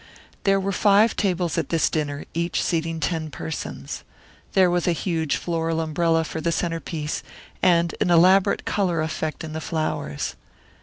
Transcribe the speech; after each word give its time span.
There 0.45 0.59
were 0.59 0.71
five 0.71 1.15
tables 1.15 1.59
at 1.59 1.69
this 1.69 1.87
dinner, 1.87 2.25
each 2.33 2.63
seating 2.63 2.99
ten 2.99 3.29
persons. 3.29 4.03
There 4.53 4.71
was 4.71 4.87
a 4.87 4.93
huge 4.93 5.35
floral 5.35 5.79
umbrella 5.79 6.23
for 6.23 6.41
the 6.41 6.51
centrepiece, 6.51 7.21
and 7.61 7.93
an 8.01 8.09
elaborate 8.09 8.65
colour 8.65 9.01
effect 9.03 9.43
in 9.43 9.59
flowers. 9.59 10.35